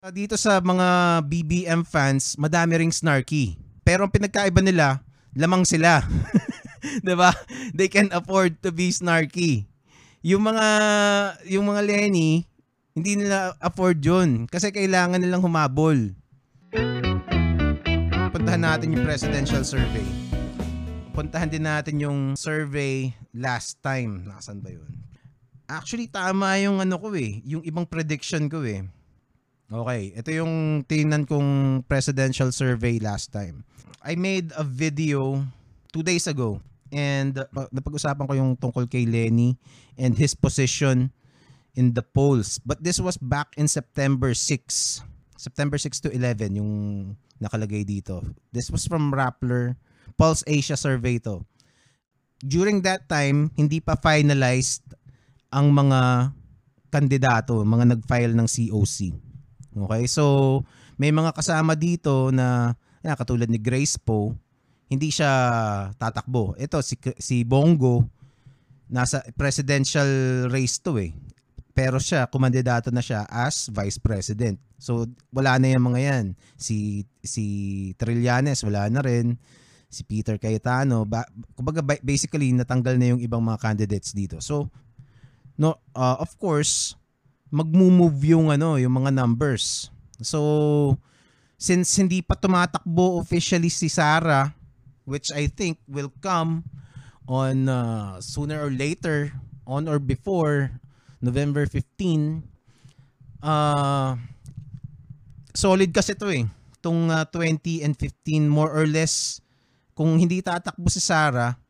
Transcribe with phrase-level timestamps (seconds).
[0.00, 3.60] Uh, dito sa mga BBM fans, madami ring snarky.
[3.84, 5.04] Pero ang pinagkaiba nila,
[5.36, 6.00] lamang sila.
[7.04, 7.36] 'Di ba?
[7.76, 9.68] They can afford to be snarky.
[10.24, 10.66] Yung mga
[11.52, 12.48] yung mga Lenny,
[12.96, 16.16] hindi nila afford 'yun kasi kailangan nilang humabol.
[18.32, 20.08] Puntahan natin yung presidential survey.
[21.12, 24.24] Puntahan din natin yung survey last time.
[24.24, 24.88] Nasaan ba 'yun?
[25.68, 28.88] Actually tama yung ano ko eh, yung ibang prediction ko eh.
[29.70, 33.62] Okay, ito yung tingnan kong presidential survey last time.
[34.02, 35.46] I made a video
[35.94, 36.58] two days ago
[36.90, 39.54] and uh, napag-usapan ko yung tungkol kay Lenny
[39.94, 41.14] and his position
[41.78, 42.58] in the polls.
[42.66, 45.06] But this was back in September 6.
[45.38, 46.72] September 6 to 11 yung
[47.38, 48.26] nakalagay dito.
[48.50, 49.78] This was from Rappler,
[50.18, 51.46] Pulse Asia survey to.
[52.42, 54.82] During that time, hindi pa finalized
[55.54, 56.34] ang mga
[56.90, 59.29] kandidato, mga nag-file ng COC.
[59.74, 60.04] Okay?
[60.10, 60.62] So,
[61.00, 64.36] may mga kasama dito na yan, katulad ni Grace Po,
[64.90, 65.32] hindi siya
[65.96, 66.52] tatakbo.
[66.58, 68.04] Ito si si Bongo
[68.90, 71.14] nasa presidential race to eh.
[71.70, 74.58] Pero siya, kumandidato na siya as vice president.
[74.76, 76.26] So wala na yung mga yan.
[76.58, 77.44] Si si
[77.96, 79.38] Trillanes wala na rin.
[79.90, 81.26] Si Peter Cayetano, ba,
[81.58, 84.38] kumbaga basically natanggal na yung ibang mga candidates dito.
[84.42, 84.70] So
[85.56, 86.99] no uh, of course,
[87.50, 89.90] magmo-move yung ano, yung mga numbers.
[90.22, 90.98] So
[91.60, 94.54] since hindi pa tumatakbo officially si Sara,
[95.04, 96.64] which I think will come
[97.28, 99.34] on uh, sooner or later,
[99.68, 100.72] on or before
[101.20, 102.42] November 15,
[103.44, 104.16] uh,
[105.52, 106.48] solid kasi ito eh.
[106.80, 109.44] Itong uh, 20 and 15 more or less,
[109.92, 111.60] kung hindi tatakbo si Sara,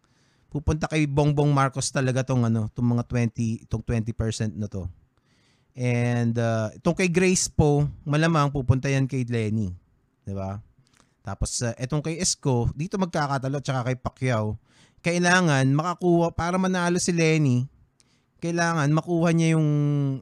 [0.54, 4.86] pupunta kay Bongbong Marcos talaga tong ano, tong mga 20, itong 20% na to.
[5.74, 9.70] And uh, itong kay Grace po, malamang pupunta yan kay Lenny.
[10.26, 10.58] 'Di ba?
[11.22, 14.58] Tapos uh, itong kay Esco, dito magkakatalo tsaka kay Pacquiao,
[15.04, 17.70] kailangan makakuha para manalo si Lenny,
[18.42, 19.68] kailangan makuha niya yung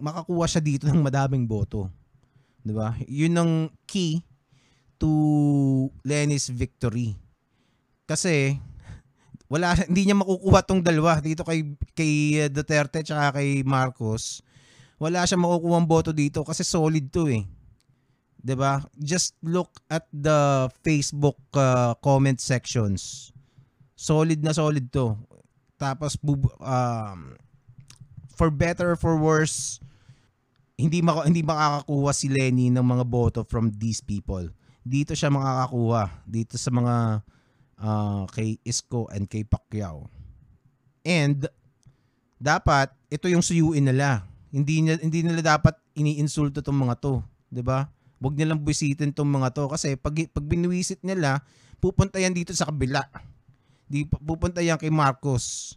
[0.04, 1.88] makakuha siya dito ng madaming boto.
[2.60, 2.92] 'Di ba?
[3.08, 3.52] 'Yun ang
[3.88, 4.20] key
[5.00, 5.08] to
[6.04, 7.16] Lenny's victory.
[8.04, 8.58] Kasi
[9.48, 11.64] wala hindi niya makukuha tong dalawa dito kay
[11.96, 14.44] kay Duterte tsaka kay Marcos
[14.98, 17.46] wala siya makukuha boto dito kasi solid to eh.
[18.42, 18.82] 'Di ba?
[18.98, 23.30] Just look at the Facebook uh, comment sections.
[23.98, 25.18] Solid na solid to.
[25.78, 26.18] Tapos
[26.62, 27.38] um,
[28.34, 29.82] for better or for worse,
[30.78, 34.46] hindi maka, hindi makakakuha si Lenny ng mga boto from these people.
[34.86, 37.26] Dito siya makakakuha dito sa mga
[37.82, 40.06] uh, kay Isko and kay Pacquiao.
[41.02, 41.46] And
[42.38, 47.20] dapat ito yung suyuin nila hindi nila, hindi nila dapat iniinsulto tong mga to,
[47.52, 47.88] 'di ba?
[48.18, 51.44] Huwag nilang bisitin tong mga to kasi pag pag binwisit nila,
[51.78, 53.04] pupunta yan dito sa kabila.
[53.86, 55.76] Di pupunta yan kay Marcos.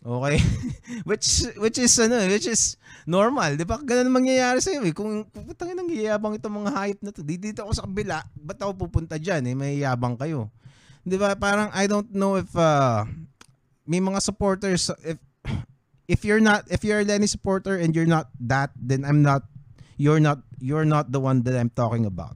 [0.00, 0.40] Okay?
[1.08, 3.76] which which is ano, which is normal, 'di ba?
[3.80, 4.96] Ganun mangyayari sa iyo eh.
[4.96, 8.88] Kung putangin nang yayabang itong mga hype na to, dito ako sa kabila, ba't ako
[8.88, 9.54] pupunta diyan eh?
[9.56, 10.48] May yabang kayo.
[11.04, 11.36] 'Di ba?
[11.36, 13.04] Parang I don't know if uh,
[13.84, 15.20] may mga supporters if
[16.10, 19.46] if you're not if you're a Lenny supporter and you're not that then I'm not
[19.94, 22.34] you're not you're not the one that I'm talking about.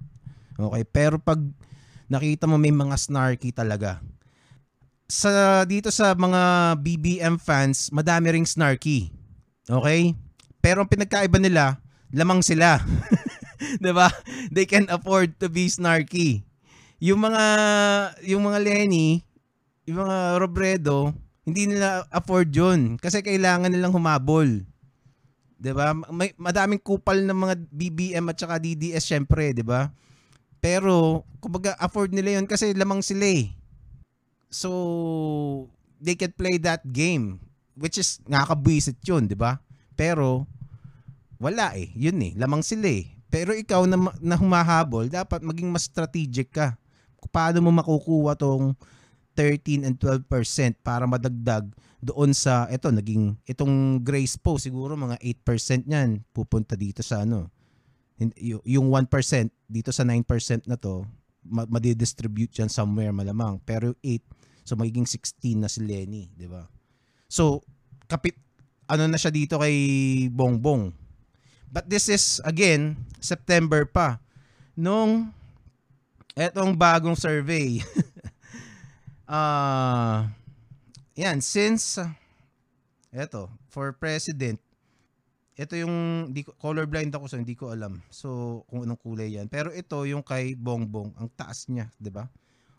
[0.54, 0.86] Okay?
[0.86, 1.42] Pero pag
[2.06, 3.98] nakita mo may mga snarky talaga.
[5.10, 9.10] Sa dito sa mga BBM fans, madami ring snarky.
[9.66, 10.14] Okay?
[10.62, 11.82] Pero ang pinagkaiba nila,
[12.14, 12.78] lamang sila.
[13.82, 14.06] 'Di ba?
[14.54, 16.46] They can afford to be snarky.
[17.02, 17.44] Yung mga
[18.22, 19.26] yung mga Lenny,
[19.84, 21.12] yung mga Robredo,
[21.44, 24.65] hindi nila afford yun kasi kailangan nilang humabol.
[25.60, 25.93] 'Di ba?
[26.12, 29.93] May madaming kupal ng mga BBM at saka DDS syempre, 'di ba?
[30.59, 33.53] Pero kumbaga afford nila 'yon kasi lamang sila eh.
[34.49, 35.69] So
[36.00, 37.41] they can play that game
[37.77, 39.60] which is nakakabwisit 'yun, 'di ba?
[39.93, 40.49] Pero
[41.37, 43.12] wala eh, 'yun eh, lamang sila eh.
[43.28, 46.78] Pero ikaw na, na humahabol, dapat maging mas strategic ka.
[47.34, 48.78] Paano mo makukuha tong
[49.34, 50.27] 13 and 12%
[50.81, 51.66] para madagdag
[52.04, 57.51] doon sa ito naging itong Grace po siguro mga 8% niyan pupunta dito sa ano
[58.65, 59.10] yung 1%
[59.66, 61.03] dito sa 9% na to
[61.45, 63.60] madidistribute diyan somewhere malamang.
[63.66, 64.22] Pero 8
[64.65, 66.65] so magiging 16 na si Lenny di ba?
[67.28, 67.60] So
[68.07, 68.39] kapit
[68.87, 69.75] ano na siya dito kay
[70.30, 70.92] Bongbong?
[71.69, 74.22] But this is again September pa
[74.78, 75.34] nung
[76.39, 77.83] etong bagong survey
[79.28, 80.28] uh,
[81.15, 82.03] yan, since,
[83.15, 84.59] eto, for president,
[85.54, 88.03] ito yung di ko, colorblind ako so hindi ko alam.
[88.10, 89.47] So kung anong kulay yan.
[89.47, 92.26] Pero ito yung kay Bongbong, ang taas niya, 'di ba?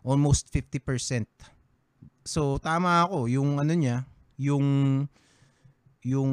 [0.04, 1.24] Almost 50%.
[2.28, 4.04] So tama ako, yung ano niya,
[4.36, 5.08] yung
[6.04, 6.32] yung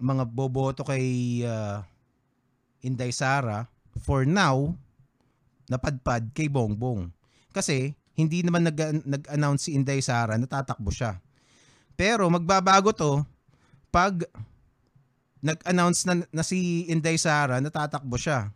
[0.00, 1.04] mga boboto kay
[1.44, 1.84] uh,
[2.80, 3.68] Inday Sara
[4.00, 4.72] for now
[5.68, 7.12] napadpad kay Bongbong.
[7.52, 11.20] Kasi hindi naman nag, nag-announce si Inday Sara na tatakbo siya.
[11.96, 13.24] Pero magbabago to
[13.92, 14.24] pag
[15.42, 18.54] nag-announce na, na si Inday Sara na tatakbo siya.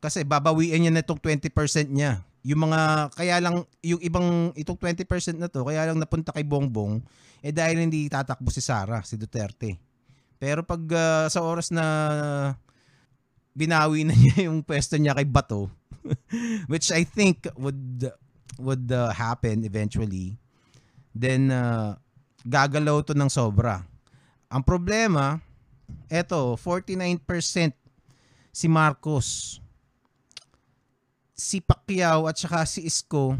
[0.00, 2.24] Kasi babawiin niya na itong 20% niya.
[2.46, 7.02] Yung mga, kaya lang, yung ibang, itong 20% na to, kaya lang napunta kay Bongbong,
[7.42, 9.76] eh dahil hindi tatakbo si Sara, si Duterte.
[10.36, 11.84] Pero pag uh, sa oras na
[13.56, 15.68] binawi na niya yung pwesto niya kay Bato,
[16.72, 18.08] which I think would
[18.56, 20.38] would uh, happen eventually,
[21.12, 21.98] then uh,
[22.46, 23.82] gagalaw to ng sobra.
[24.46, 25.42] Ang problema,
[26.06, 27.20] eto, 49%
[28.54, 29.58] si Marcos,
[31.36, 33.36] si Pacquiao at saka si Isko,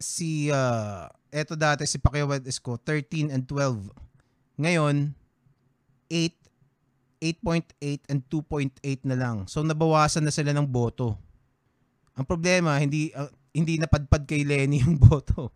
[0.00, 3.90] si, uh, eto dati si Pacquiao at Isko, 13 and 12.
[4.56, 5.12] Ngayon,
[6.08, 6.40] 8
[7.20, 9.44] 8.8 and 2.8 na lang.
[9.44, 11.20] So nabawasan na sila ng boto.
[12.16, 15.50] Ang problema, hindi uh, hindi napadpad kay Lenny yung boto.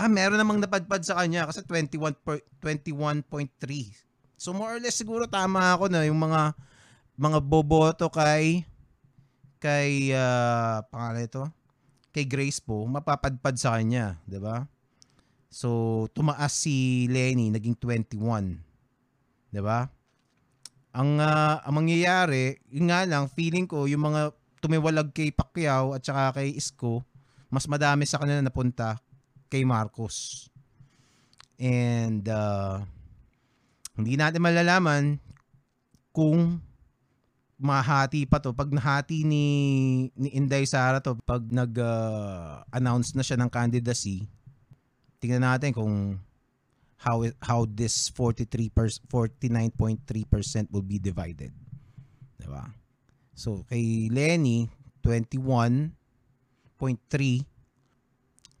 [0.00, 2.16] ah, meron namang napadpad sa kanya kasi 21
[2.60, 3.24] 21.3.
[4.40, 6.52] So more or less siguro tama ako na yung mga
[7.14, 8.66] mga boboto kay
[9.62, 11.44] kay uh, pangalan ito
[12.14, 14.66] kay Grace po mapapadpad sa kanya, 'di ba?
[15.50, 18.20] So tumaas si Lenny naging 21.
[19.50, 19.86] 'Di ba?
[20.94, 24.30] Ang uh, ang mangyayari, yun nga lang feeling ko yung mga
[24.64, 27.04] tumiwalag kay Pacquiao at saka kay Isko,
[27.52, 28.96] mas madami sa kanila napunta
[29.52, 30.48] kay Marcos.
[31.60, 32.80] And uh,
[33.92, 35.20] hindi natin malalaman
[36.16, 36.64] kung
[37.60, 39.46] mahati pa to pag nahati ni
[40.16, 44.26] ni Inday Sara to pag nag-announce uh, na siya ng candidacy
[45.22, 46.20] tingnan natin kung
[47.00, 48.68] how how this 43
[49.08, 51.48] 49.3% will be divided.
[52.36, 52.83] 'Di ba?
[53.34, 54.70] So kay Lenny
[55.02, 55.92] 21.3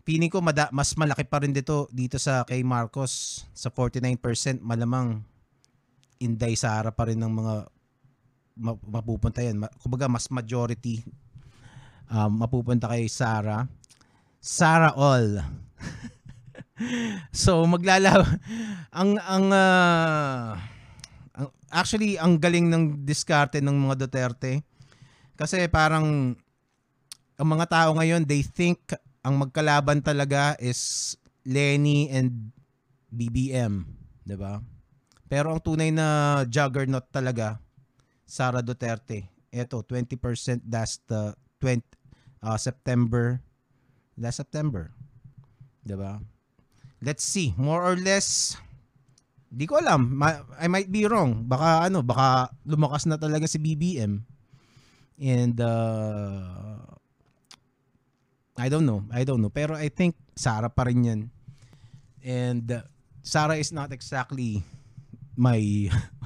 [0.04, 5.24] Piling ko mada, mas malaki pa rin dito dito sa kay Marcos sa 49% malamang
[6.20, 7.54] Inday Sara pa rin ng mga
[8.84, 9.64] mapupunta yan.
[9.80, 11.00] Kumbaga mas majority
[12.12, 13.64] um, mapupunta kay Sara.
[14.44, 15.40] Sara all.
[17.32, 18.36] so maglalaban
[18.92, 20.52] ang ang uh,
[21.74, 24.62] actually ang galing ng diskarte ng mga Duterte
[25.34, 26.38] kasi parang
[27.34, 28.78] ang mga tao ngayon they think
[29.26, 31.12] ang magkalaban talaga is
[31.42, 32.54] Lenny and
[33.10, 33.84] BBM,
[34.22, 34.62] 'di ba?
[35.26, 37.58] Pero ang tunay na juggernaut talaga
[38.22, 39.26] Sara Duterte.
[39.50, 41.82] Ito 20% last uh, 20
[42.46, 43.42] uh, September
[44.14, 44.94] last September.
[45.82, 46.22] 'Di ba?
[47.04, 48.56] let's see, more or less,
[49.54, 51.46] di ko alam, ma- I might be wrong.
[51.46, 54.20] Baka ano, baka lumakas na talaga si BBM.
[55.14, 56.82] And uh,
[58.58, 59.54] I don't know, I don't know.
[59.54, 61.20] Pero I think Sara pa rin yan.
[62.26, 62.82] And uh,
[63.22, 64.66] Sara is not exactly
[65.38, 65.62] my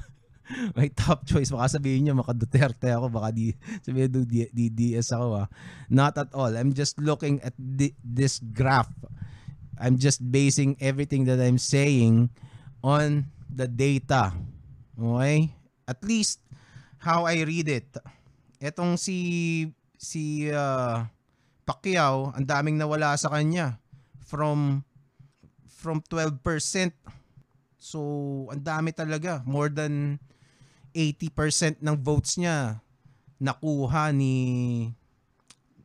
[0.77, 1.53] my top choice.
[1.53, 3.53] Baka sabihin niya maka Duterte ako, baka di
[3.85, 5.45] sabihin do DDS ako.
[5.45, 5.47] Ah.
[5.93, 6.49] Not at all.
[6.57, 8.89] I'm just looking at the, this graph
[9.79, 12.29] I'm just basing everything that I'm saying
[12.83, 14.31] on the data.
[14.95, 15.51] Okay?
[15.87, 16.43] At least
[16.99, 17.89] how I read it.
[18.59, 19.17] Etong si
[19.95, 21.03] si uh,
[21.63, 23.79] Pacquiao, ang daming nawala sa kanya
[24.25, 24.83] from
[25.69, 26.43] from 12%.
[27.79, 27.99] So,
[28.51, 29.39] ang dami talaga.
[29.47, 30.19] More than
[30.91, 32.83] 80% ng votes niya
[33.39, 34.35] nakuha ni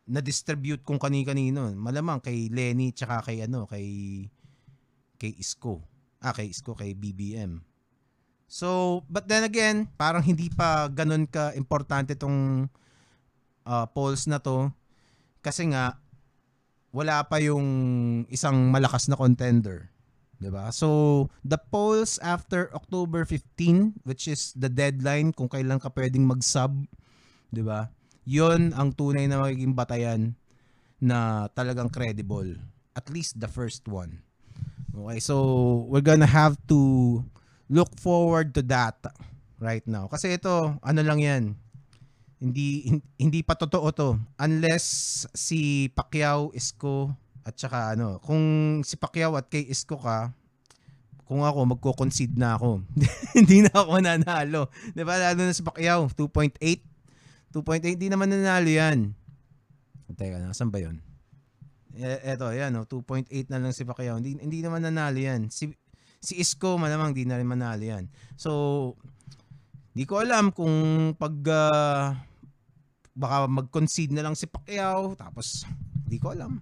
[0.05, 1.71] na-distribute kung kani-kanino.
[1.73, 3.87] Malamang kay Lenny tsaka kay ano, kay
[5.17, 5.81] kay Isko.
[6.25, 7.61] Ah, kay Isko, kay BBM.
[8.49, 12.71] So, but then again, parang hindi pa ganun ka importante tong
[13.69, 14.73] uh, polls na to
[15.45, 16.01] kasi nga
[16.95, 17.67] wala pa yung
[18.33, 19.93] isang malakas na contender.
[20.41, 20.73] 'di ba?
[20.73, 26.73] So, the polls after October 15, which is the deadline kung kailan ka pwedeng mag-sub,
[27.53, 27.93] 'di ba?
[28.25, 30.33] yon ang tunay na magiging batayan
[30.99, 32.57] na talagang credible.
[32.97, 34.25] At least the first one.
[34.95, 35.35] Okay, so
[35.91, 37.19] we're gonna have to
[37.67, 38.95] look forward to that
[39.59, 40.07] right now.
[40.07, 41.43] Kasi ito, ano lang yan,
[42.39, 44.09] hindi hindi pa totoo to
[44.39, 47.11] unless si Pacquiao, Isko
[47.43, 48.43] at saka ano, kung
[48.87, 50.31] si Pacquiao at kay Isko ka
[51.25, 52.85] kung ako, magko-concede na ako.
[53.39, 54.69] hindi na ako nanalo.
[54.93, 55.17] Di ba?
[55.17, 56.61] Lalo na sa Pacquiao, 2.8.
[56.61, 59.17] 2.8, hindi naman nanalo yan.
[60.13, 61.01] Teka, nasan ba yun?
[61.95, 64.19] E, eto, yan, oh, 2.8 na lang si Pacquiao.
[64.19, 65.47] Hindi, hindi naman nanalo yan.
[65.55, 65.71] Si,
[66.19, 68.11] si Isko, malamang hindi na rin manalo yan.
[68.35, 68.51] So,
[69.95, 72.11] di ko alam kung pag uh,
[73.15, 75.63] baka mag-concede na lang si Pacquiao, tapos
[76.03, 76.59] di ko alam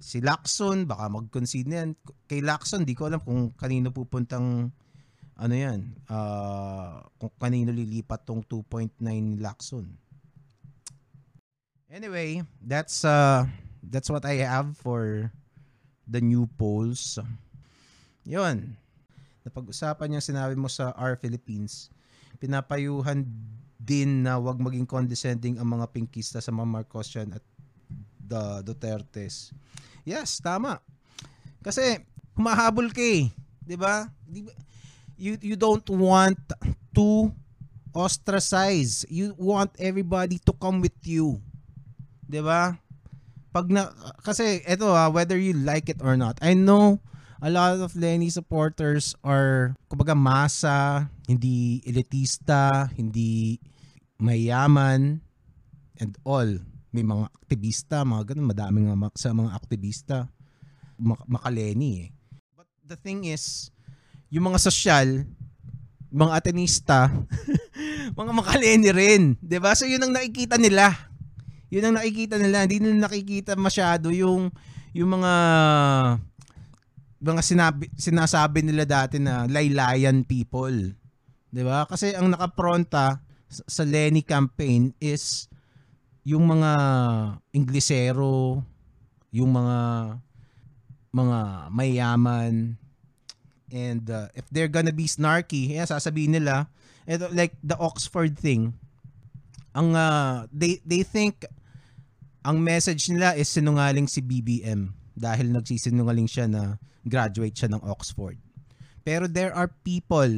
[0.00, 1.90] si Lacson, baka mag-concede na yan.
[2.26, 4.72] Kay Lacson, di ko alam kung kanino pupuntang
[5.40, 9.86] ano yan, uh, kung kanino lilipat tong 2.9 ni Lacson.
[11.88, 13.48] Anyway, that's uh,
[13.90, 15.34] that's what I have for
[16.06, 17.18] the new polls.
[18.22, 18.78] Yun.
[19.42, 21.90] Napag-usapan yung sinabi mo sa R Philippines.
[22.38, 23.26] Pinapayuhan
[23.80, 27.44] din na wag maging condescending ang mga pinkista sa mga Marcosian at
[28.20, 29.50] the Dutertes.
[30.06, 30.78] Yes, tama.
[31.60, 31.98] Kasi
[32.38, 33.32] humahabol ka eh,
[33.64, 34.08] 'di ba?
[35.20, 36.40] You you don't want
[36.96, 37.32] to
[37.92, 39.04] ostracize.
[39.10, 41.40] You want everybody to come with you.
[42.28, 42.76] 'Di ba?
[43.50, 43.90] Pag na
[44.22, 46.38] kasi eto ha, whether you like it or not.
[46.38, 47.02] I know
[47.42, 53.58] a lot of Lenny supporters are kumbaga masa, hindi elitista, hindi
[54.20, 55.18] mayaman
[55.98, 56.46] and all
[56.90, 60.16] may mga aktivista, mga ganun, madaming mga, sa mga aktivista,
[60.98, 62.08] mak- makaleni eh.
[62.58, 63.70] But the thing is,
[64.26, 65.22] yung mga sosyal,
[66.10, 67.14] mga atenista,
[68.18, 69.22] mga makaleni rin.
[69.38, 69.70] ba diba?
[69.78, 71.09] So yun ang nakikita nila.
[71.70, 72.66] Yun ang nakikita nila.
[72.66, 74.50] Hindi nila nakikita masyado yung
[74.90, 75.34] yung mga
[77.20, 80.74] mga sinabi, sinasabi nila dati na laylayan people.
[81.54, 81.86] 'Di ba?
[81.86, 85.46] Kasi ang nakapronta sa Lenny campaign is
[86.26, 86.72] yung mga
[87.54, 88.62] Inglesero,
[89.30, 89.78] yung mga
[91.10, 91.38] mga
[91.74, 92.78] mayaman
[93.70, 96.70] and uh, if they're gonna be snarky, yeah, sasabihin nila,
[97.06, 98.74] ito like the Oxford thing.
[99.74, 101.46] Ang uh, they they think
[102.40, 108.40] ang message nila is sinungaling si BBM dahil nagsisinungaling siya na graduate siya ng Oxford.
[109.04, 110.28] Pero there are people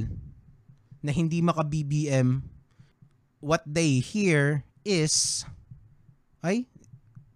[1.02, 2.42] na hindi maka-BBM
[3.42, 5.42] what they hear is
[6.42, 6.66] ay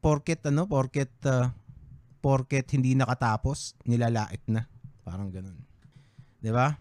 [0.02, 1.50] porket ano, porket uh,
[2.22, 4.66] porket hindi nakatapos, nilalait na.
[5.06, 5.58] Parang ganun.
[6.42, 6.78] ba?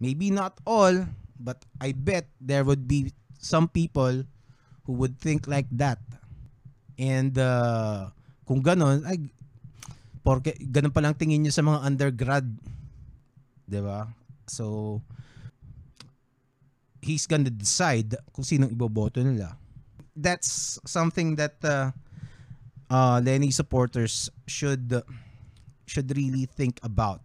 [0.00, 1.04] Maybe not all,
[1.36, 4.24] but I bet there would be some people
[4.88, 6.00] who would think like that.
[7.00, 8.12] And uh,
[8.44, 9.24] kung ganun, ay
[10.20, 12.44] porke ganun pa lang tingin niyo sa mga undergrad.
[13.64, 14.12] 'Di ba?
[14.44, 15.00] So
[17.00, 19.56] he's gonna decide kung sinong iboboto nila
[20.20, 21.90] that's something that uh,
[22.90, 25.02] uh, Lenny supporters should
[25.86, 27.22] should really think about.